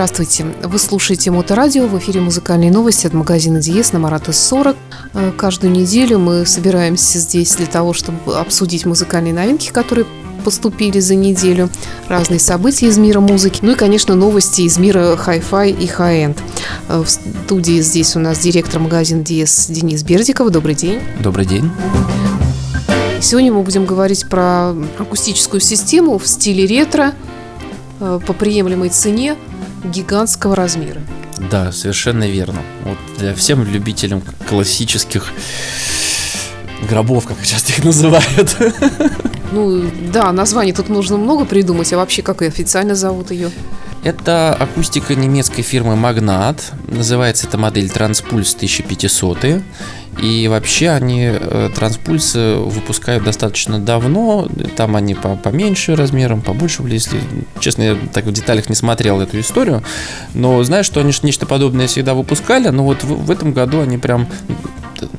Здравствуйте. 0.00 0.46
Вы 0.62 0.78
слушаете 0.78 1.30
Моторадио. 1.30 1.86
В 1.86 1.98
эфире 1.98 2.22
музыкальные 2.22 2.70
новости 2.70 3.06
от 3.06 3.12
магазина 3.12 3.60
Диез 3.60 3.92
на 3.92 3.98
Марата 3.98 4.32
40. 4.32 4.74
Э, 5.12 5.30
каждую 5.36 5.74
неделю 5.74 6.18
мы 6.18 6.46
собираемся 6.46 7.18
здесь 7.18 7.54
для 7.56 7.66
того, 7.66 7.92
чтобы 7.92 8.38
обсудить 8.38 8.86
музыкальные 8.86 9.34
новинки, 9.34 9.70
которые 9.70 10.06
поступили 10.42 11.00
за 11.00 11.16
неделю, 11.16 11.68
разные 12.08 12.40
события 12.40 12.86
из 12.86 12.96
мира 12.96 13.20
музыки, 13.20 13.58
ну 13.60 13.72
и, 13.72 13.74
конечно, 13.74 14.14
новости 14.14 14.62
из 14.62 14.78
мира 14.78 15.16
хай-фай 15.18 15.70
и 15.70 15.86
хай-энд. 15.86 16.38
Э, 16.88 17.02
в 17.04 17.10
студии 17.10 17.82
здесь 17.82 18.16
у 18.16 18.20
нас 18.20 18.38
директор 18.38 18.80
магазина 18.80 19.22
Диез 19.22 19.66
Денис 19.66 20.02
Бердиков. 20.02 20.48
Добрый 20.48 20.76
день. 20.76 21.00
Добрый 21.20 21.44
день. 21.44 21.70
Сегодня 23.20 23.52
мы 23.52 23.62
будем 23.62 23.84
говорить 23.84 24.26
про 24.30 24.70
акустическую 24.98 25.60
систему 25.60 26.16
в 26.16 26.26
стиле 26.26 26.64
ретро 26.64 27.12
э, 28.00 28.18
по 28.26 28.32
приемлемой 28.32 28.88
цене 28.88 29.36
гигантского 29.84 30.56
размера. 30.56 31.00
Да, 31.50 31.72
совершенно 31.72 32.28
верно. 32.28 32.60
Вот 32.84 32.98
для 33.18 33.34
всем 33.34 33.64
любителям 33.64 34.22
классических 34.48 35.32
гробов, 36.88 37.26
как 37.26 37.42
часто 37.44 37.72
их 37.72 37.84
называют. 37.84 38.56
Ну, 39.52 39.90
да, 40.12 40.30
названий 40.32 40.72
тут 40.72 40.88
нужно 40.88 41.16
много 41.16 41.44
придумать, 41.44 41.92
а 41.92 41.96
вообще 41.96 42.22
как 42.22 42.40
и 42.42 42.46
официально 42.46 42.94
зовут 42.94 43.32
ее? 43.32 43.50
Это 44.02 44.54
акустика 44.54 45.14
немецкой 45.14 45.62
фирмы 45.62 45.94
Magnat. 45.94 46.60
Называется 46.88 47.46
эта 47.46 47.58
модель 47.58 47.86
Transpulse 47.86 48.56
1500. 48.56 49.62
И 50.22 50.48
вообще 50.48 50.90
они 50.90 51.30
э, 51.30 51.70
транспульсы 51.74 52.56
выпускают 52.56 53.24
достаточно 53.24 53.78
давно. 53.78 54.48
Там 54.76 54.96
они 54.96 55.14
по 55.14 55.36
поменьше 55.36 55.96
размером, 55.96 56.40
побольше 56.40 56.82
влезли. 56.82 57.20
Честно, 57.60 57.82
я 57.82 57.98
так 58.12 58.24
в 58.24 58.32
деталях 58.32 58.68
не 58.68 58.74
смотрел 58.74 59.20
эту 59.20 59.38
историю. 59.38 59.82
Но 60.34 60.62
знаю, 60.62 60.82
что 60.82 61.00
они 61.00 61.12
нечто 61.22 61.46
подобное 61.46 61.86
всегда 61.86 62.14
выпускали. 62.14 62.68
Но 62.68 62.84
вот 62.84 63.04
в, 63.04 63.26
в 63.26 63.30
этом 63.30 63.52
году 63.52 63.80
они 63.80 63.98
прям 63.98 64.26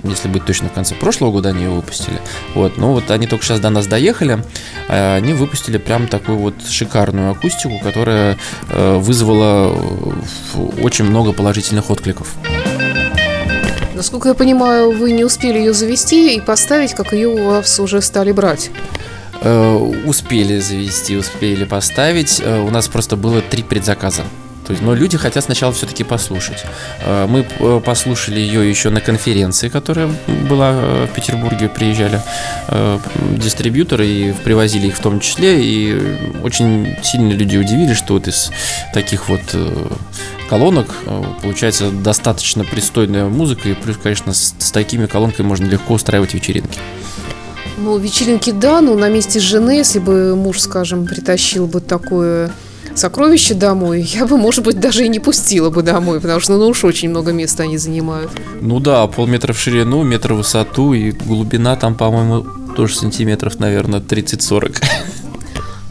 если 0.04 0.28
быть 0.28 0.46
точно 0.46 0.70
в 0.70 0.74
конце 0.74 0.96
прошлого 0.96 1.32
года 1.32 1.50
они 1.50 1.64
ее 1.64 1.70
выпустили. 1.70 2.20
Вот, 2.56 2.78
но 2.78 2.94
вот 2.94 3.10
они 3.12 3.28
только 3.28 3.46
сейчас 3.46 3.60
до 3.60 3.70
нас 3.70 3.88
доехали, 3.88 4.44
а 4.88 5.16
они 5.16 5.34
выпустили 5.34 5.78
прям 5.78 6.08
такую 6.08 6.38
вот 6.38 6.56
шикарную 6.68 7.32
акустику, 7.32 7.80
которая 7.80 8.38
э, 8.70 8.98
вызвала 8.98 9.74
э, 9.74 10.82
очень 10.82 11.06
много 11.06 11.34
положительных 11.34 11.90
откликов. 11.90 12.36
Насколько 13.94 14.30
я 14.30 14.34
понимаю, 14.34 14.92
вы 14.92 15.12
не 15.12 15.24
успели 15.24 15.60
ее 15.60 15.74
завести 15.74 16.36
и 16.36 16.42
поставить, 16.42 16.94
как 16.94 17.14
ее 17.14 17.28
у 17.28 17.46
вас 17.46 17.80
уже 17.80 18.02
стали 18.02 18.32
брать. 18.32 18.72
Э, 19.42 19.76
успели 20.06 20.60
завести, 20.60 21.16
успели 21.18 21.66
поставить. 21.66 22.42
У 22.42 22.70
нас 22.72 22.88
просто 22.88 23.16
было 23.16 23.42
три 23.42 23.64
предзаказа. 23.64 24.24
То 24.72 24.74
есть, 24.74 24.84
но 24.84 24.94
люди 24.94 25.18
хотят 25.18 25.44
сначала 25.44 25.74
все-таки 25.74 26.06
послушать. 26.06 26.64
Э, 27.02 27.28
мы 27.28 27.46
э, 27.60 27.82
послушали 27.84 28.40
ее 28.40 28.70
еще 28.70 28.90
на 28.90 29.02
конференции, 29.02 29.68
которая 29.68 30.10
была 30.50 30.72
э, 30.74 31.08
в 31.12 31.14
Петербурге, 31.14 31.68
приезжали 31.68 32.22
дистрибьюторы 33.38 34.08
и 34.08 34.32
привозили 34.32 34.88
их 34.88 34.96
в 34.96 35.02
том 35.02 35.20
числе. 35.20 35.62
И 35.62 36.02
очень 36.42 36.96
сильно 37.04 37.34
люди 37.34 37.58
удивились, 37.58 37.98
что 37.98 38.14
вот 38.14 38.30
из 38.30 38.50
таких 38.94 39.28
вот 39.28 39.42
колонок 40.50 40.96
получается 41.42 41.92
достаточно 41.92 42.64
пристойная 42.64 43.26
музыка. 43.26 43.68
И 43.68 43.74
плюс, 43.74 43.98
конечно, 44.02 44.34
с, 44.34 44.54
такими 44.72 45.06
колонками 45.06 45.48
можно 45.48 45.66
легко 45.66 45.96
устраивать 45.96 46.34
вечеринки. 46.34 46.80
Ну, 47.78 47.98
вечеринки 47.98 48.52
да, 48.52 48.80
но 48.80 48.96
на 48.96 49.10
месте 49.10 49.42
жены, 49.42 49.72
если 49.72 50.00
бы 50.00 50.34
муж, 50.38 50.62
скажем, 50.62 51.06
притащил 51.06 51.68
бы 51.68 51.82
такое 51.82 52.52
сокровища 52.96 53.56
домой, 53.56 54.02
я 54.14 54.26
бы, 54.26 54.38
может 54.38 54.64
быть, 54.64 54.80
даже 54.80 55.06
и 55.06 55.10
не 55.10 55.20
пустила 55.20 55.70
бы 55.70 55.84
домой, 55.84 56.20
потому 56.20 56.40
что, 56.40 56.58
ну 56.58 56.68
уж 56.68 56.84
очень 56.84 57.10
много 57.10 57.32
места 57.32 57.64
они 57.64 57.78
занимают. 57.78 58.32
Ну 58.62 58.80
да, 58.80 59.06
полметра 59.08 59.54
в 59.54 59.60
ширину, 59.60 60.04
метр 60.04 60.34
в 60.34 60.38
высоту, 60.38 60.94
и 60.94 61.12
глубина 61.12 61.76
там, 61.76 61.96
по-моему, 61.96 62.46
тоже 62.76 62.96
сантиметров, 62.96 63.60
наверное, 63.60 64.00
30-40. 64.00 64.84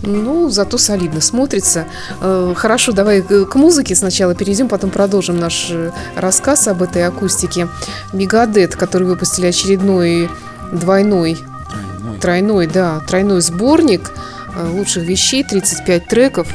Ну, 0.03 0.49
зато 0.49 0.79
солидно 0.79 1.21
смотрится. 1.21 1.87
Э, 2.21 2.55
хорошо, 2.57 2.93
давай 2.93 3.21
к 3.23 3.55
музыке 3.55 3.95
сначала 3.95 4.35
перейдем, 4.35 4.69
потом 4.69 4.91
продолжим 4.91 5.39
наш 5.39 5.69
э, 5.71 5.91
рассказ 6.17 6.69
об 6.69 6.83
этой 6.83 7.07
акустике. 7.07 7.69
Мегадет, 8.15 8.77
который 8.77 9.07
выпустили 9.07 9.47
очередной 9.47 10.31
двойной, 10.73 11.37
тройной, 11.37 12.19
тройной 12.21 12.67
да, 12.67 13.01
тройной 13.01 13.41
сборник 13.43 14.13
э, 14.57 14.69
лучших 14.71 15.05
вещей, 15.05 15.45
35 15.45 16.07
треков. 16.07 16.49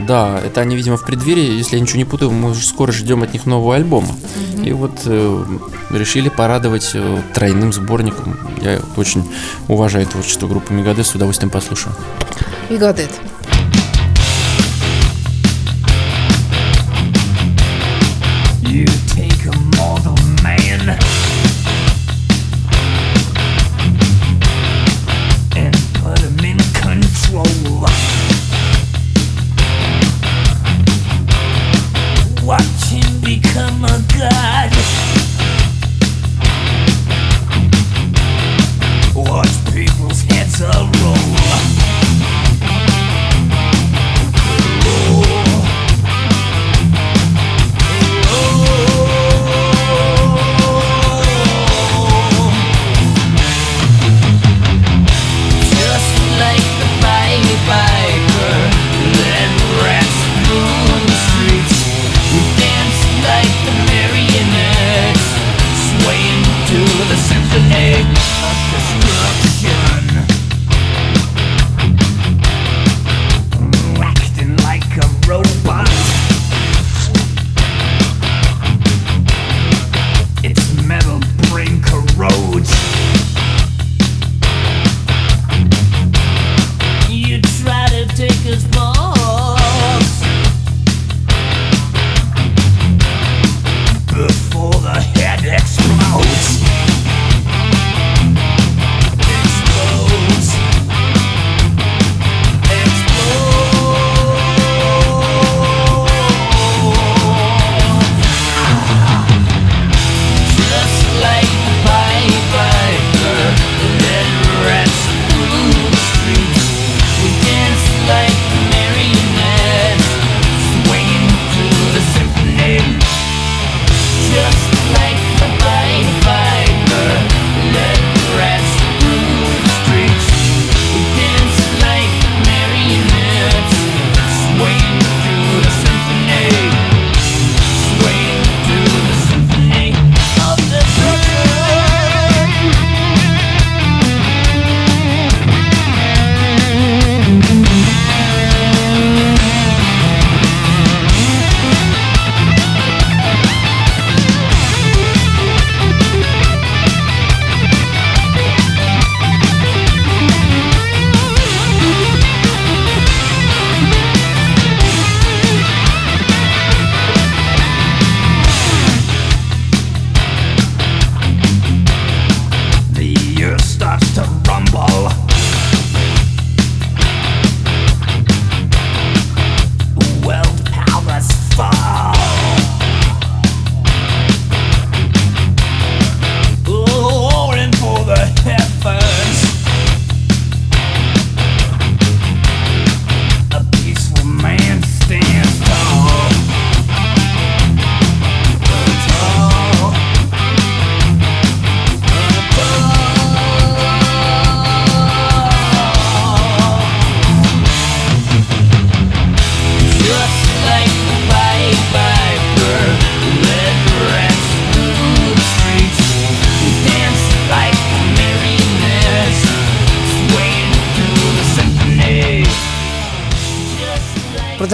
Да, 0.00 0.40
это 0.40 0.60
они, 0.60 0.76
видимо, 0.76 0.96
в 0.96 1.04
преддверии, 1.04 1.56
если 1.56 1.76
я 1.76 1.82
ничего 1.82 1.98
не 1.98 2.04
путаю, 2.04 2.30
мы 2.30 2.50
уже 2.50 2.64
скоро 2.64 2.92
ждем 2.92 3.22
от 3.22 3.32
них 3.32 3.46
нового 3.46 3.74
альбома. 3.74 4.08
Mm-hmm. 4.08 4.68
И 4.68 4.72
вот 4.72 4.92
э, 5.06 5.44
решили 5.90 6.28
порадовать 6.28 6.90
э, 6.94 7.22
тройным 7.34 7.72
сборником. 7.72 8.38
Я 8.60 8.80
очень 8.96 9.28
уважаю 9.66 10.06
творчество 10.06 10.46
группы 10.46 10.72
Мегадет, 10.72 11.06
с 11.06 11.14
удовольствием 11.14 11.50
послушаю. 11.50 11.94
Мегадет. 12.70 13.10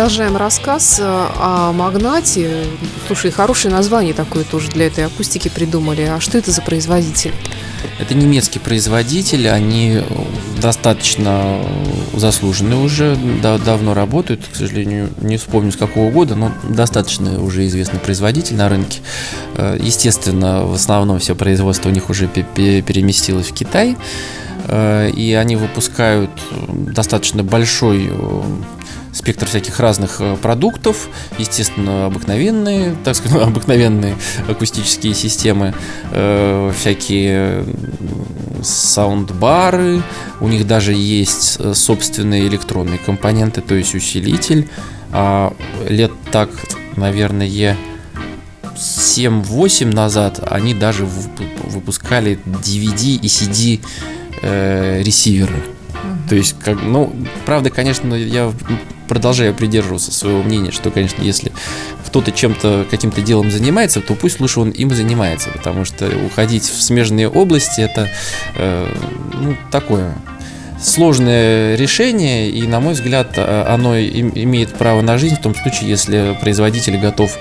Продолжаем 0.05 0.37
рассказ 0.37 0.99
э, 1.01 1.03
о 1.03 1.73
магнате. 1.73 2.67
Слушай, 3.07 3.31
хорошее 3.31 3.73
название 3.73 4.13
такое 4.13 4.45
тоже 4.45 4.71
для 4.71 4.89
этой 4.89 5.07
акустики 5.07 5.49
придумали. 5.49 6.03
А 6.03 6.21
что 6.21 6.37
это 6.37 6.51
за 6.51 6.61
производитель? 6.61 7.33
Это 7.99 8.15
немецкий 8.15 8.59
производитель, 8.59 9.49
они 9.49 10.03
достаточно 10.61 11.59
заслуженные 12.13 12.79
уже, 12.81 13.17
да, 13.43 13.57
давно 13.57 13.95
работают, 13.95 14.43
к 14.53 14.55
сожалению, 14.55 15.09
не 15.23 15.39
вспомню 15.39 15.73
с 15.73 15.77
какого 15.77 16.11
года, 16.11 16.35
но 16.35 16.53
достаточно 16.65 17.43
уже 17.43 17.67
известный 17.67 17.99
производитель 17.99 18.57
на 18.57 18.69
рынке. 18.69 19.01
Э, 19.57 19.79
естественно, 19.81 20.67
в 20.67 20.75
основном 20.75 21.19
все 21.19 21.35
производство 21.35 21.89
у 21.89 21.93
них 21.93 22.11
уже 22.11 22.27
переместилось 22.27 23.47
в 23.47 23.55
Китай, 23.55 23.97
э, 24.69 25.11
и 25.17 25.33
они 25.33 25.57
выпускают 25.57 26.31
достаточно 26.69 27.43
большой 27.43 28.13
спектр 29.15 29.47
всяких 29.47 29.79
разных 29.81 30.21
э, 30.21 30.37
продуктов, 30.37 31.09
естественно, 31.39 32.07
обыкновенные, 32.07 32.97
так 33.05 33.15
сказать, 33.15 33.41
обыкновенные 33.47 34.17
акустические 34.49 35.15
системы, 35.15 35.73
э, 36.11 36.73
всякие 36.79 37.65
саундбары, 38.63 40.03
у 40.41 40.49
них 40.49 40.67
даже 40.67 40.93
есть 40.93 41.57
э, 41.61 41.75
собственные 41.75 42.49
электронные 42.49 42.99
компоненты, 42.99 43.61
то 43.61 43.75
есть 43.75 43.95
усилитель. 43.95 44.69
А 45.13 45.55
лет 45.89 46.11
так, 46.33 46.51
наверное, 46.97 47.77
7-8 48.75 49.95
назад 49.95 50.41
они 50.51 50.75
даже 50.75 51.07
выпускали 51.07 52.41
DVD 52.45 53.15
и 53.15 53.27
CD 53.29 53.81
ресиверы. 54.43 55.63
То 56.29 56.35
есть, 56.35 56.57
как, 56.59 56.83
ну, 56.83 57.15
правда, 57.45 57.71
конечно, 57.71 58.15
я 58.15 58.53
продолжаю 59.09 59.55
придерживаться 59.55 60.13
своего 60.13 60.43
мнения, 60.43 60.71
что, 60.71 60.91
конечно, 60.91 61.23
если 61.23 61.53
кто-то 62.07 62.33
чем-то, 62.33 62.87
каким-то 62.91 63.21
делом 63.21 63.51
занимается, 63.51 64.01
то 64.01 64.15
пусть 64.15 64.41
лучше 64.41 64.61
он 64.61 64.71
им 64.71 64.91
занимается, 64.91 65.51
потому 65.51 65.85
что 65.85 66.09
уходить 66.27 66.65
в 66.65 66.83
смежные 66.83 67.29
области 67.29 67.81
это 67.81 68.11
э, 68.57 68.95
ну, 69.35 69.57
такое 69.71 70.15
сложное 70.81 71.77
решение, 71.77 72.51
и, 72.51 72.67
на 72.67 72.81
мой 72.81 72.95
взгляд, 72.95 73.35
э, 73.37 73.65
оно 73.69 73.99
имеет 73.99 74.75
право 74.75 75.01
на 75.01 75.19
жизнь 75.19 75.37
в 75.37 75.43
том 75.43 75.55
случае, 75.55 75.91
если 75.91 76.37
производитель 76.41 76.99
готов 76.99 77.37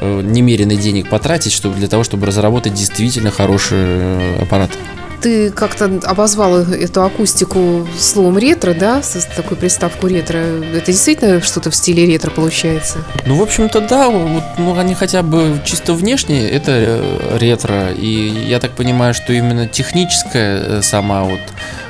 э, 0.00 0.20
немеренный 0.22 0.76
денег 0.76 1.08
потратить 1.08 1.52
чтобы, 1.52 1.76
для 1.76 1.88
того, 1.88 2.04
чтобы 2.04 2.26
разработать 2.26 2.74
действительно 2.74 3.30
хороший 3.30 3.78
э, 3.78 4.42
аппарат. 4.42 4.70
Ты 5.20 5.50
как-то 5.50 6.00
обозвал 6.04 6.58
эту 6.58 7.02
акустику 7.02 7.86
словом 7.98 8.38
ретро, 8.38 8.74
да, 8.74 9.02
с 9.02 9.28
такой 9.36 9.56
приставку 9.56 10.06
ретро. 10.06 10.38
Это 10.38 10.92
действительно 10.92 11.40
что-то 11.40 11.70
в 11.70 11.76
стиле 11.76 12.06
ретро 12.06 12.30
получается? 12.30 12.98
Ну, 13.26 13.36
в 13.36 13.42
общем-то, 13.42 13.80
да. 13.80 14.08
Вот, 14.08 14.44
ну, 14.58 14.78
они 14.78 14.94
хотя 14.94 15.22
бы 15.22 15.60
чисто 15.64 15.92
внешне 15.92 16.48
это 16.48 16.72
э, 16.72 17.38
ретро. 17.38 17.92
И 17.92 18.46
я 18.46 18.60
так 18.60 18.72
понимаю, 18.72 19.14
что 19.14 19.32
именно 19.32 19.66
техническая 19.66 20.60
э, 20.60 20.82
сама 20.82 21.24
вот 21.24 21.40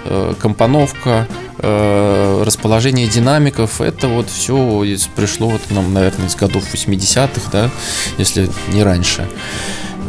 э, 0.05 0.35
компоновка, 0.39 1.27
расположение 1.61 3.09
динамиков, 3.09 3.81
это 3.81 4.07
вот 4.07 4.31
все 4.31 4.87
пришло 5.17 5.49
вот 5.49 5.61
нам, 5.71 5.93
наверное, 5.93 6.29
из 6.29 6.37
годов 6.37 6.63
80-х, 6.73 7.51
да, 7.51 7.69
если 8.17 8.49
не 8.69 8.85
раньше. 8.85 9.27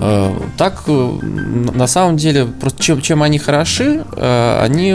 Э, 0.02 0.34
так, 0.58 0.84
э, 0.88 1.20
на 1.22 1.88
самом 1.88 2.16
деле, 2.16 2.46
просто 2.46 2.82
чем, 2.82 3.02
чем 3.02 3.22
они 3.22 3.38
хороши, 3.38 4.06
э, 4.16 4.60
они 4.62 4.92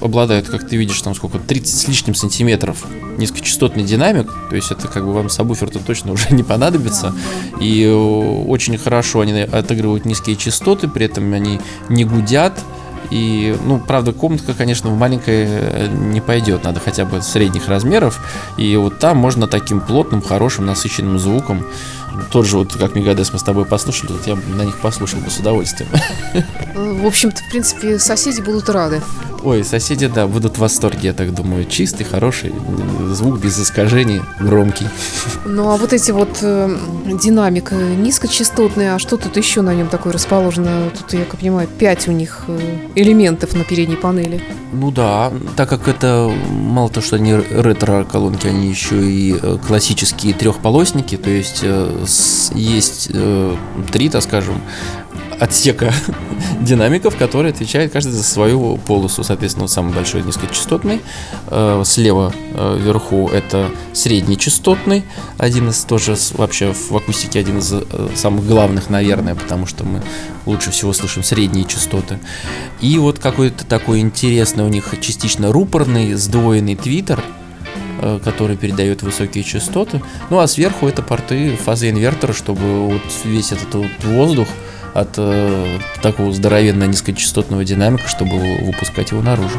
обладают, 0.00 0.48
как 0.48 0.66
ты 0.66 0.76
видишь, 0.76 1.00
там 1.02 1.14
сколько, 1.14 1.38
30 1.38 1.74
с 1.74 1.88
лишним 1.88 2.14
сантиметров 2.14 2.84
низкочастотный 3.18 3.84
динамик, 3.84 4.32
то 4.48 4.56
есть 4.56 4.72
это 4.72 4.88
как 4.88 5.04
бы 5.04 5.12
вам 5.12 5.28
сабвуфер-то 5.28 5.78
точно 5.78 6.12
уже 6.14 6.34
не 6.34 6.42
понадобится, 6.42 7.14
и 7.60 7.86
очень 7.86 8.78
хорошо 8.78 9.20
они 9.20 9.40
отыгрывают 9.40 10.06
низкие 10.06 10.36
частоты, 10.36 10.88
при 10.88 11.04
этом 11.04 11.32
они 11.34 11.60
не 11.90 12.04
гудят, 12.06 12.58
и, 13.10 13.54
ну, 13.66 13.78
правда, 13.78 14.12
комнатка, 14.12 14.54
конечно, 14.54 14.88
в 14.88 14.98
маленькой 14.98 15.88
не 15.90 16.22
пойдет, 16.22 16.64
надо 16.64 16.80
хотя 16.80 17.04
бы 17.04 17.20
средних 17.20 17.68
размеров, 17.68 18.18
и 18.56 18.74
вот 18.76 18.98
там 18.98 19.18
можно 19.18 19.46
таким 19.46 19.80
плотным, 19.80 20.22
хорошим, 20.22 20.64
насыщенным 20.64 21.18
звуком 21.18 21.66
тот 22.30 22.46
же, 22.46 22.58
вот 22.58 22.74
как 22.74 22.94
Мегадес 22.94 23.32
мы 23.32 23.38
с 23.38 23.42
тобой 23.42 23.64
послушали, 23.64 24.12
вот 24.12 24.26
я 24.26 24.36
на 24.56 24.62
них 24.62 24.78
послушал 24.78 25.20
бы 25.20 25.30
с 25.30 25.38
удовольствием. 25.38 25.88
В 26.74 27.06
общем-то, 27.06 27.42
в 27.42 27.48
принципе, 27.50 27.98
соседи 27.98 28.40
будут 28.40 28.68
рады. 28.68 29.02
Ой, 29.44 29.62
соседи, 29.62 30.06
да, 30.06 30.26
будут 30.26 30.56
в 30.56 30.60
восторге, 30.60 31.08
я 31.08 31.12
так 31.12 31.34
думаю. 31.34 31.66
Чистый, 31.66 32.04
хороший, 32.04 32.54
звук 33.10 33.38
без 33.38 33.60
искажений, 33.60 34.22
громкий. 34.40 34.86
Ну, 35.44 35.68
а 35.68 35.76
вот 35.76 35.92
эти 35.92 36.12
вот 36.12 36.38
э, 36.40 36.74
динамика 37.22 37.74
низкочастотная, 37.74 38.94
а 38.94 38.98
что 38.98 39.18
тут 39.18 39.36
еще 39.36 39.60
на 39.60 39.74
нем 39.74 39.88
такое 39.88 40.14
расположено? 40.14 40.90
Тут, 40.96 41.12
я 41.12 41.26
как 41.26 41.40
понимаю, 41.40 41.68
5 41.78 42.08
у 42.08 42.12
них 42.12 42.44
э, 42.48 42.58
элементов 42.94 43.54
на 43.54 43.64
передней 43.64 43.96
панели. 43.96 44.42
Ну 44.72 44.90
да, 44.90 45.30
так 45.56 45.68
как 45.68 45.88
это 45.88 46.32
мало 46.48 46.88
то, 46.88 47.02
что 47.02 47.16
они 47.16 47.34
ретро-колонки, 47.34 48.46
они 48.46 48.68
еще 48.68 48.96
и 48.96 49.38
э, 49.40 49.58
классические 49.66 50.32
трехполосники, 50.32 51.18
то 51.18 51.28
есть 51.28 51.60
э, 51.62 52.03
есть 52.54 53.10
э, 53.12 53.56
три, 53.92 54.08
так 54.08 54.22
скажем, 54.22 54.60
отсека 55.38 55.92
динамиков, 56.60 57.16
которые 57.16 57.52
отвечают 57.52 57.92
каждый 57.92 58.12
за 58.12 58.22
свою 58.22 58.76
полосу. 58.78 59.22
Соответственно, 59.24 59.66
самый 59.66 59.94
большой 59.94 60.22
низкочастотный. 60.22 61.00
Э, 61.48 61.82
слева 61.84 62.32
э, 62.52 62.78
вверху 62.80 63.28
это 63.28 63.70
средний 63.92 64.38
частотный. 64.38 65.04
Один 65.38 65.68
из 65.68 65.84
тоже 65.84 66.16
вообще 66.32 66.72
в 66.72 66.96
акустике 66.96 67.40
один 67.40 67.58
из 67.58 67.72
самых 68.14 68.46
главных, 68.46 68.90
наверное, 68.90 69.34
потому 69.34 69.66
что 69.66 69.84
мы 69.84 70.02
лучше 70.46 70.70
всего 70.70 70.92
слышим 70.92 71.22
средние 71.22 71.64
частоты. 71.64 72.18
И 72.80 72.98
вот 72.98 73.18
какой-то 73.18 73.64
такой 73.64 74.00
интересный 74.00 74.64
у 74.64 74.68
них 74.68 74.94
частично 75.00 75.52
рупорный 75.52 76.14
сдвоенный 76.14 76.76
твиттер, 76.76 77.22
который 78.22 78.56
передает 78.56 79.02
высокие 79.02 79.44
частоты. 79.44 80.02
Ну 80.30 80.38
а 80.38 80.46
сверху 80.46 80.86
это 80.86 81.02
порты 81.02 81.56
фазы 81.56 81.90
инвертора, 81.90 82.32
чтобы 82.32 82.86
вот 82.86 83.02
весь 83.24 83.52
этот 83.52 83.74
вот 83.74 84.04
воздух 84.04 84.48
от 84.94 85.14
э, 85.16 85.78
такого 86.02 86.32
здоровенного 86.32 86.88
низкочастотного 86.88 87.64
динамика, 87.64 88.08
чтобы 88.08 88.38
выпускать 88.62 89.10
его 89.10 89.22
наружу. 89.22 89.58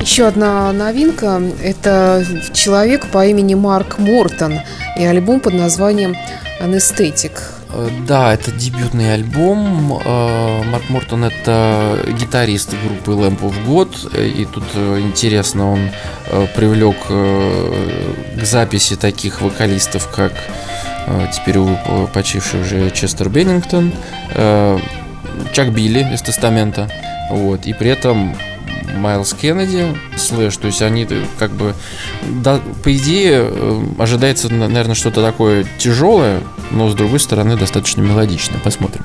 Еще 0.00 0.26
одна 0.26 0.72
новинка– 0.72 1.40
это 1.62 2.24
человек 2.54 3.06
по 3.10 3.26
имени 3.26 3.54
Марк 3.54 3.98
Мортон 3.98 4.54
и 4.98 5.04
альбом 5.04 5.40
под 5.40 5.54
названием 5.54 6.16
«Anesthetic». 6.60 7.57
Э, 7.70 7.88
да, 8.06 8.34
это 8.34 8.50
дебютный 8.52 9.14
альбом. 9.14 10.00
Э, 10.04 10.62
Марк 10.64 10.88
Мортон– 10.88 11.24
это 11.26 11.98
гитарист 12.18 12.74
группы 12.84 13.12
Lamp 13.12 13.40
of 13.40 13.54
God. 13.66 14.26
И 14.26 14.44
тут 14.44 14.64
э, 14.74 15.00
интересно, 15.00 15.72
он 15.72 15.90
привлек 16.54 16.96
к 17.06 18.44
записи 18.44 18.96
таких 18.96 19.40
вокалистов, 19.40 20.08
как 20.14 20.32
теперь 21.32 21.58
почивший 22.12 22.60
уже 22.60 22.90
Честер 22.90 23.30
Беннингтон, 23.30 23.92
Чак 24.34 25.72
Билли 25.72 26.06
из 26.12 26.20
Тестамента, 26.20 26.90
вот, 27.30 27.66
и 27.66 27.72
при 27.72 27.88
этом 27.88 28.36
Майлз 28.98 29.34
Кеннеди, 29.34 29.96
Слэш, 30.16 30.56
то 30.56 30.66
есть 30.66 30.82
они 30.82 31.06
как 31.38 31.50
бы, 31.52 31.74
да, 32.22 32.60
по 32.82 32.94
идее, 32.94 33.48
э, 33.50 33.82
ожидается, 33.98 34.52
наверное, 34.52 34.94
что-то 34.94 35.22
такое 35.22 35.64
тяжелое, 35.78 36.42
но 36.70 36.88
с 36.88 36.94
другой 36.94 37.20
стороны 37.20 37.56
достаточно 37.56 38.02
мелодичное. 38.02 38.58
Посмотрим. 38.60 39.02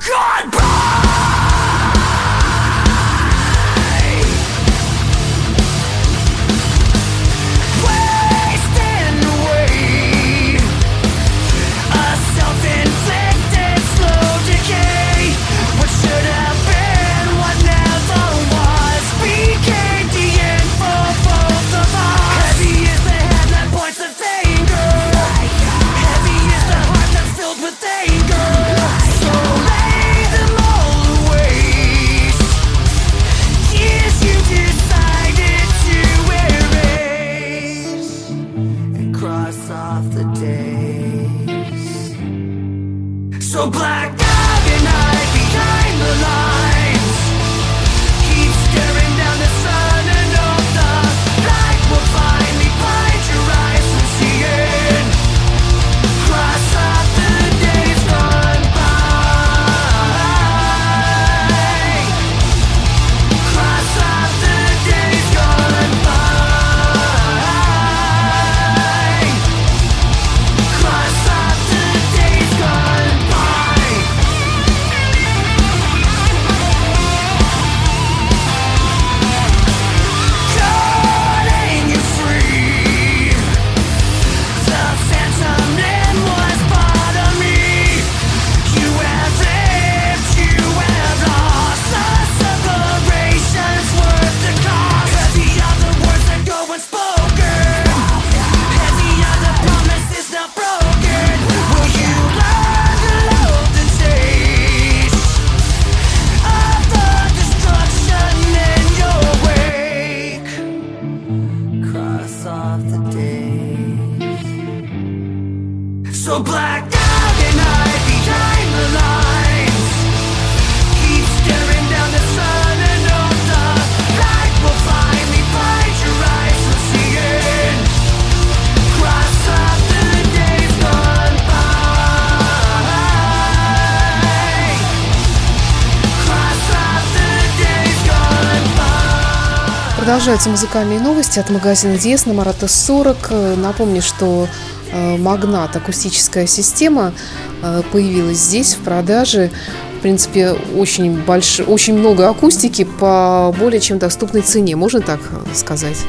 Продолжаются 140.04 140.50
музыкальные 140.50 141.00
новости 141.00 141.38
от 141.38 141.48
магазина 141.48 141.96
Диес 141.96 142.26
на 142.26 142.34
Марата 142.34 142.68
40. 142.68 143.56
Напомню, 143.56 144.02
что 144.02 144.46
э, 144.92 145.16
Магнат 145.16 145.74
акустическая 145.76 146.46
система 146.46 147.14
э, 147.62 147.80
появилась 147.90 148.36
здесь 148.36 148.74
в 148.74 148.80
продаже. 148.80 149.50
В 149.96 150.02
принципе, 150.02 150.56
очень, 150.76 151.16
больш... 151.22 151.60
очень 151.60 151.94
много 151.98 152.28
акустики 152.28 152.84
по 152.84 153.54
более 153.58 153.80
чем 153.80 153.96
доступной 153.96 154.42
цене, 154.42 154.76
можно 154.76 155.00
так 155.00 155.20
сказать? 155.54 156.04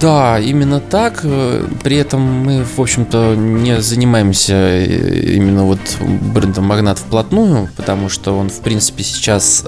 Да, 0.00 0.38
именно 0.38 0.78
так. 0.78 1.24
При 1.82 1.96
этом 1.96 2.20
мы, 2.20 2.62
в 2.62 2.78
общем-то, 2.78 3.34
не 3.34 3.80
занимаемся 3.80 4.54
э, 4.54 5.32
именно 5.34 5.64
вот 5.64 5.80
брендом 6.32 6.66
Магнат 6.66 7.00
вплотную, 7.00 7.70
потому 7.76 8.08
что 8.08 8.38
он, 8.38 8.50
в 8.50 8.60
принципе, 8.60 9.02
сейчас 9.02 9.64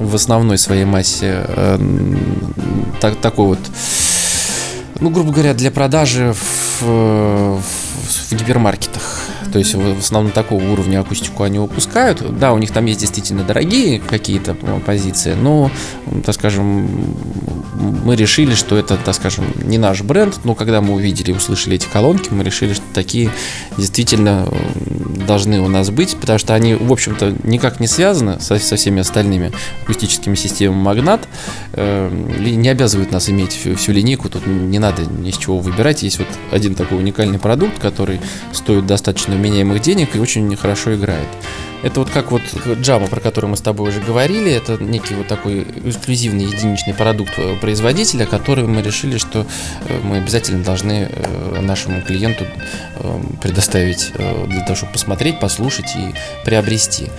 в 0.00 0.14
основной 0.14 0.58
своей 0.58 0.84
массе 0.84 1.44
э, 1.46 1.78
так, 3.00 3.16
такой 3.16 3.46
вот, 3.46 3.58
ну, 5.00 5.10
грубо 5.10 5.32
говоря, 5.32 5.54
для 5.54 5.70
продажи 5.70 6.32
в, 6.32 6.82
в, 6.82 7.62
в 8.08 8.32
гипермаркетах. 8.32 9.02
То 9.52 9.58
есть 9.58 9.74
в 9.74 9.98
основном 9.98 10.32
такого 10.32 10.62
уровня 10.62 11.00
акустику 11.00 11.42
они 11.42 11.58
выпускают. 11.58 12.38
Да, 12.38 12.52
у 12.52 12.58
них 12.58 12.70
там 12.70 12.84
есть 12.86 13.00
действительно 13.00 13.44
дорогие 13.44 13.98
какие-то 13.98 14.54
позиции, 14.84 15.34
но, 15.34 15.70
так 16.24 16.34
скажем, 16.34 17.16
мы 18.04 18.16
решили, 18.16 18.54
что 18.54 18.76
это, 18.76 18.96
так 18.96 19.14
скажем, 19.14 19.46
не 19.62 19.78
наш 19.78 20.02
бренд, 20.02 20.40
но 20.44 20.54
когда 20.54 20.80
мы 20.80 20.94
увидели 20.94 21.30
и 21.30 21.34
услышали 21.34 21.76
эти 21.76 21.86
колонки, 21.86 22.28
мы 22.30 22.44
решили, 22.44 22.74
что 22.74 22.84
такие 22.92 23.30
действительно 23.76 24.48
должны 25.26 25.60
у 25.60 25.68
нас 25.68 25.90
быть, 25.90 26.16
потому 26.16 26.38
что 26.38 26.54
они, 26.54 26.74
в 26.74 26.92
общем-то, 26.92 27.36
никак 27.44 27.80
не 27.80 27.86
связаны 27.86 28.40
со, 28.40 28.58
со 28.58 28.76
всеми 28.76 29.00
остальными 29.00 29.52
акустическими 29.82 30.34
системами 30.34 30.80
Магнат, 30.80 31.28
э, 31.72 32.10
не 32.38 32.68
обязывают 32.68 33.12
нас 33.12 33.28
иметь 33.28 33.52
всю, 33.52 33.76
всю 33.76 33.92
линейку, 33.92 34.28
тут 34.28 34.46
не 34.46 34.78
надо 34.78 35.04
ни 35.04 35.30
с 35.30 35.36
чего 35.36 35.58
выбирать. 35.58 36.02
Есть 36.02 36.18
вот 36.18 36.28
один 36.50 36.74
такой 36.74 36.98
уникальный 36.98 37.38
продукт, 37.38 37.78
который 37.78 37.97
стоит 38.52 38.86
достаточно 38.86 39.34
меняемых 39.34 39.80
денег 39.80 40.16
и 40.16 40.20
очень 40.20 40.54
хорошо 40.56 40.94
играет. 40.94 41.28
Это 41.82 42.00
вот 42.00 42.10
как 42.10 42.32
вот 42.32 42.42
Java, 42.42 43.08
про 43.08 43.20
который 43.20 43.46
мы 43.46 43.56
с 43.56 43.60
тобой 43.60 43.90
уже 43.90 44.00
говорили, 44.00 44.50
это 44.50 44.82
некий 44.82 45.14
вот 45.14 45.28
такой 45.28 45.62
эксклюзивный 45.84 46.44
единичный 46.44 46.92
продукт 46.92 47.34
э, 47.36 47.56
производителя, 47.60 48.26
который 48.26 48.64
мы 48.64 48.82
решили, 48.82 49.16
что 49.16 49.46
э, 49.88 50.00
мы 50.02 50.16
обязательно 50.16 50.64
должны 50.64 51.08
э, 51.08 51.60
нашему 51.60 52.02
клиенту 52.02 52.46
предоставить 53.40 54.12
для 54.12 54.62
того, 54.62 54.74
чтобы 54.74 54.92
посмотреть, 54.92 55.38
послушать 55.38 55.94
и 55.96 56.14
приобрести. 56.44 57.10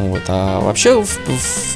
Вот. 0.00 0.22
А 0.28 0.60
вообще 0.60 1.04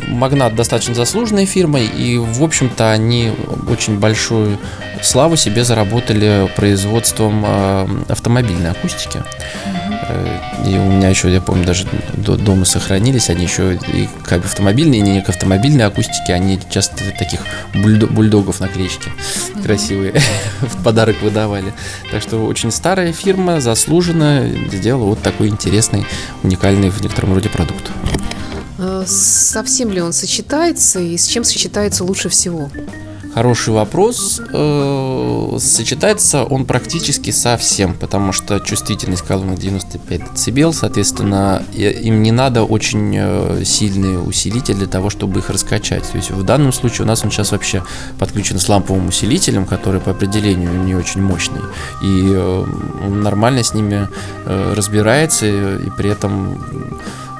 Магнат 0.09 0.55
достаточно 0.55 0.95
заслуженная 0.95 1.47
фирма, 1.47 1.81
и, 1.81 2.17
в 2.17 2.43
общем-то, 2.43 2.91
они 2.91 3.33
очень 3.69 3.99
большую 3.99 4.59
славу 5.03 5.37
себе 5.37 5.65
заработали 5.65 6.51
производством 6.57 7.45
э, 7.47 7.87
автомобильной 8.09 8.71
акустики. 8.71 9.19
Mm-hmm. 9.19 10.71
И 10.71 10.79
у 10.79 10.85
меня 10.85 11.11
еще, 11.11 11.31
я 11.31 11.41
помню, 11.41 11.67
даже 11.67 11.87
дома 12.17 12.65
сохранились, 12.65 13.29
они 13.29 13.45
еще 13.45 13.75
и 13.75 14.09
как 14.25 14.45
автомобильные, 14.45 15.01
и 15.01 15.03
не 15.03 15.21
к 15.21 15.29
автомобильной 15.29 15.85
акустике, 15.85 16.33
они 16.33 16.59
часто 16.71 16.97
таких 17.19 17.41
бульдог, 17.75 18.11
бульдогов 18.11 18.61
наклеечки 18.61 19.09
mm-hmm. 19.09 19.63
красивые 19.63 20.15
в 20.61 20.83
подарок 20.83 21.21
выдавали. 21.21 21.73
Так 22.11 22.23
что 22.23 22.45
очень 22.47 22.71
старая 22.71 23.13
фирма, 23.13 23.61
заслуженно 23.61 24.49
сделала 24.73 25.07
вот 25.11 25.23
такой 25.23 25.49
интересный, 25.49 26.07
уникальный 26.43 26.89
в 26.89 27.01
некотором 27.03 27.35
роде 27.35 27.51
продукт. 27.51 27.91
Э, 28.85 29.05
совсем 29.07 29.91
ли 29.91 30.01
он 30.01 30.13
сочетается 30.13 31.01
и 31.01 31.17
с 31.17 31.27
чем 31.27 31.45
сочетается 31.45 32.05
лучше 32.05 32.29
всего? 32.29 32.69
Хороший 33.33 33.73
вопрос. 33.75 34.41
Э, 34.53 35.57
сочетается 35.59 36.45
он 36.45 36.67
практически 36.67 37.31
со 37.31 37.57
всем, 37.57 37.95
потому 37.95 38.33
что 38.33 38.61
чувствительность 38.61 39.23
колонок 39.23 39.59
95 39.59 40.21
дБ, 40.35 40.75
соответственно, 40.75 41.65
им 41.75 42.23
не 42.23 42.31
надо 42.31 42.63
очень 42.63 43.15
э, 43.17 43.65
сильный 43.65 44.23
усилитель 44.23 44.75
для 44.75 44.87
того, 44.87 45.09
чтобы 45.09 45.41
их 45.41 45.49
раскачать. 45.49 46.09
То 46.11 46.19
есть 46.19 46.31
в 46.31 46.45
данном 46.45 46.73
случае 46.73 47.07
у 47.07 47.09
нас 47.09 47.25
он 47.25 47.31
сейчас 47.31 47.53
вообще 47.53 47.83
подключен 48.19 48.59
с 48.59 48.69
ламповым 48.69 49.09
усилителем, 49.09 49.65
который 49.65 50.01
по 50.01 50.11
определению 50.11 50.73
не 50.85 50.95
очень 50.95 51.23
мощный, 51.23 51.63
и 52.03 52.37
он 52.37 53.23
нормально 53.23 53.65
с 53.65 53.73
ними 53.73 54.09
разбирается, 54.47 55.47
и 55.47 55.91
при 55.97 56.11
этом 56.11 56.59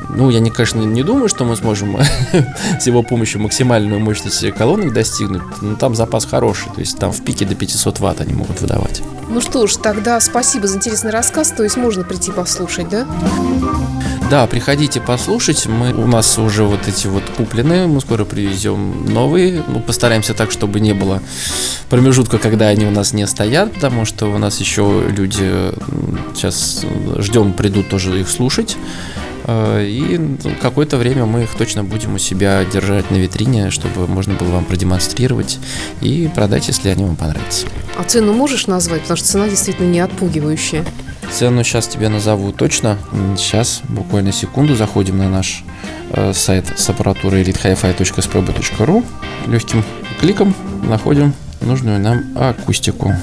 ну, 0.09 0.31
я, 0.31 0.41
не, 0.41 0.51
конечно, 0.51 0.81
не 0.81 1.03
думаю, 1.03 1.29
что 1.29 1.45
мы 1.45 1.57
сможем 1.57 1.99
с 2.81 2.87
его 2.87 3.03
помощью 3.03 3.41
максимальную 3.41 4.01
мощность 4.01 4.45
колонок 4.53 4.93
достигнуть, 4.93 5.43
но 5.61 5.77
там 5.77 5.95
запас 5.95 6.25
хороший, 6.25 6.73
то 6.73 6.81
есть 6.81 6.99
там 6.99 7.13
в 7.13 7.23
пике 7.25 7.45
до 7.45 7.55
500 7.55 8.01
ватт 8.01 8.21
они 8.21 8.35
могут 8.35 8.61
выдавать. 8.61 9.03
Ну 9.29 9.41
что 9.41 9.67
ж, 9.67 9.77
тогда 9.77 10.21
спасибо 10.21 10.67
за 10.67 10.77
интересный 10.77 11.11
рассказ, 11.11 11.53
то 11.53 11.63
есть 11.63 11.77
можно 11.77 12.05
прийти 12.05 12.31
послушать, 12.31 12.89
да? 12.89 13.07
Да, 14.31 14.47
приходите 14.47 15.01
послушать. 15.01 15.67
Мы, 15.67 15.93
у 15.93 16.07
нас 16.07 16.39
уже 16.39 16.65
вот 16.65 16.89
эти 16.89 17.07
вот 17.07 17.23
куплены. 17.37 17.87
Мы 17.87 18.01
скоро 18.01 18.25
привезем 18.25 19.07
новые. 19.13 19.63
Ну, 19.69 19.81
постараемся 19.81 20.35
так, 20.35 20.51
чтобы 20.51 20.81
не 20.81 20.95
было 20.95 21.23
промежутка, 21.91 22.39
когда 22.39 22.69
они 22.69 22.87
у 22.87 22.91
нас 22.91 23.13
не 23.13 23.27
стоят, 23.27 23.73
потому 23.75 24.05
что 24.05 24.27
у 24.27 24.39
нас 24.39 24.61
еще 24.61 25.05
люди 25.09 25.53
сейчас 26.35 26.85
ждем, 27.19 27.53
придут 27.53 27.89
тоже 27.89 28.19
их 28.21 28.29
слушать. 28.29 28.77
Э, 29.45 29.85
и 29.85 30.21
какое-то 30.61 30.97
время 30.97 31.27
мы 31.27 31.45
их 31.45 31.55
точно 31.55 31.85
будем 31.85 32.15
у 32.15 32.19
себя 32.19 32.65
держать 32.65 33.11
на 33.11 33.17
витрине, 33.17 33.71
чтобы 33.71 34.07
можно 34.07 34.35
было 34.35 34.49
вам 34.49 34.65
продемонстрировать 34.65 35.59
и 36.01 36.31
продать, 36.35 36.69
если 36.69 36.89
они 36.89 37.05
вам 37.05 37.17
понравятся. 37.17 37.67
А 37.99 38.05
цену 38.05 38.33
можешь 38.33 38.67
назвать? 38.67 39.03
Потому 39.03 39.17
что 39.17 39.27
цена 39.29 39.49
действительно 39.49 39.91
не 39.91 40.01
отпугивающая. 40.01 40.85
Цену 41.33 41.65
сейчас 41.65 41.89
тебе 41.89 42.09
назову 42.09 42.53
точно. 42.53 42.99
Сейчас, 43.37 43.83
буквально 43.89 44.33
секунду, 44.33 44.77
заходим 44.77 45.19
на 45.19 45.29
наш 45.29 45.65
э, 46.11 46.33
сайт 46.33 46.67
с 46.77 46.89
аппаратурой 46.89 47.43
elitehifi.sprobe.ru. 47.43 49.05
Легким 49.47 49.85
кликом 50.21 50.55
находим 50.83 51.35
нужную 51.61 51.99
нам 51.99 52.25
акустику. 52.37 53.15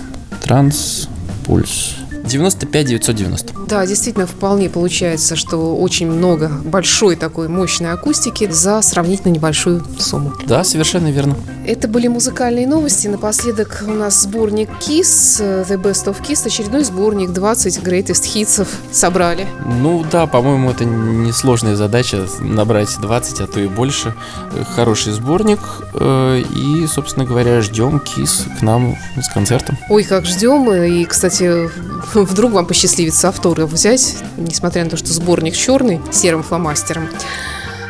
Транспульс. 0.41 2.00
95 2.31 2.85
990. 2.85 3.53
Да, 3.67 3.85
действительно, 3.85 4.25
вполне 4.25 4.69
получается, 4.69 5.35
что 5.35 5.75
очень 5.75 6.09
много 6.09 6.49
большой 6.63 7.15
такой 7.15 7.47
мощной 7.47 7.91
акустики 7.91 8.49
за 8.49 8.81
сравнительно 8.81 9.31
небольшую 9.31 9.85
сумму. 9.99 10.33
Да, 10.45 10.63
совершенно 10.63 11.11
верно. 11.11 11.35
Это 11.65 11.87
были 11.87 12.07
музыкальные 12.07 12.67
новости. 12.67 13.07
Напоследок 13.07 13.83
у 13.87 13.91
нас 13.91 14.23
сборник 14.23 14.69
Kiss, 14.79 15.39
The 15.39 15.81
Best 15.81 16.05
of 16.05 16.17
Kiss, 16.21 16.45
очередной 16.45 16.83
сборник 16.83 17.31
20 17.31 17.77
Greatest 17.79 18.23
Hitsов 18.33 18.67
собрали. 18.91 19.45
Ну 19.65 20.03
да, 20.11 20.25
по-моему, 20.25 20.71
это 20.71 20.85
несложная 20.85 21.75
задача 21.75 22.27
набрать 22.39 22.89
20, 22.99 23.41
а 23.41 23.47
то 23.47 23.59
и 23.59 23.67
больше. 23.67 24.13
Хороший 24.75 25.13
сборник. 25.13 25.59
Э, 25.93 26.41
и, 26.41 26.87
собственно 26.87 27.25
говоря, 27.25 27.61
ждем 27.61 27.97
Kiss 27.97 28.47
к 28.59 28.61
нам 28.61 28.97
с 29.21 29.31
концертом. 29.31 29.77
Ой, 29.89 30.03
как 30.03 30.25
ждем. 30.25 30.71
И, 30.73 31.05
кстати, 31.05 31.69
вдруг 32.25 32.51
вам 32.51 32.65
посчастливится 32.65 33.29
автограф 33.29 33.71
взять, 33.71 34.15
несмотря 34.37 34.83
на 34.83 34.89
то, 34.89 34.97
что 34.97 35.13
сборник 35.13 35.55
черный, 35.55 36.01
серым 36.11 36.43
фломастером. 36.43 37.09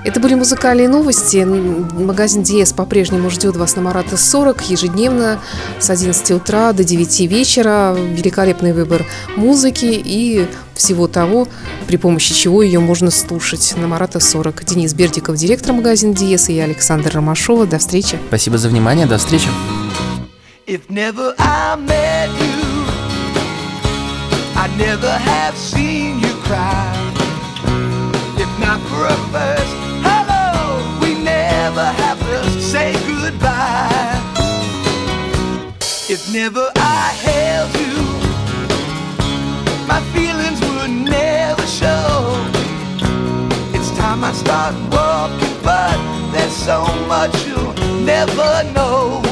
Это 0.04 0.20
были 0.20 0.34
музыкальные 0.34 0.90
новости. 0.90 1.46
Магазин 1.46 2.42
Диес 2.42 2.74
по-прежнему 2.74 3.30
ждет 3.30 3.56
вас 3.56 3.76
на 3.76 3.84
Марата 3.84 4.18
40 4.18 4.62
ежедневно 4.72 5.40
с 5.80 5.92
11 5.92 6.32
утра 6.32 6.74
до 6.74 6.84
9 6.84 7.20
вечера. 7.22 7.96
Великолепный 7.96 8.74
выбор 8.74 9.06
музыки 9.36 9.86
и 9.86 10.48
всего 10.74 11.08
того, 11.08 11.48
при 11.86 11.98
помощи 11.98 12.34
чего 12.34 12.64
ее 12.64 12.80
можно 12.80 13.12
слушать 13.12 13.76
на 13.78 13.88
Марата 13.88 14.20
40. 14.20 14.66
Денис 14.66 14.96
Бердиков, 14.96 15.36
директор 15.36 15.74
магазина 15.74 16.16
Диес, 16.16 16.50
и 16.50 16.54
я, 16.54 16.64
Александр 16.64 17.12
Ромашова. 17.14 17.68
До 17.68 17.78
встречи. 17.78 18.18
Спасибо 18.28 18.58
за 18.58 18.70
внимание. 18.70 19.06
До 19.06 19.20
встречи. 19.20 19.50
If 20.66 20.82
never 20.90 21.36
I 21.38 21.76
met 21.76 22.11
I'd 24.64 24.78
never 24.78 25.10
have 25.10 25.58
seen 25.58 26.20
you 26.20 26.34
cry. 26.46 26.94
If 28.38 28.52
not 28.60 28.80
for 28.90 29.08
a 29.08 29.18
first 29.34 29.76
hello, 30.06 31.00
we 31.02 31.16
never 31.16 31.84
have 31.84 32.20
to 32.20 32.62
say 32.62 32.94
goodbye. 33.08 34.22
If 36.08 36.32
never 36.32 36.70
I 36.76 37.06
held 37.26 37.72
you, 37.82 37.98
my 39.88 40.00
feelings 40.14 40.62
would 40.62 40.92
never 41.10 41.66
show. 41.66 42.38
It's 43.74 43.90
time 43.98 44.24
I 44.24 44.32
start 44.32 44.76
walking, 44.94 45.58
but 45.64 45.98
there's 46.34 46.56
so 46.56 46.86
much 47.08 47.34
you'll 47.48 47.74
never 48.06 48.64
know. 48.76 49.31